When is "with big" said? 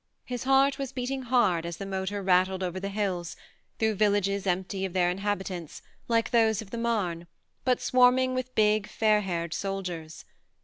8.33-8.87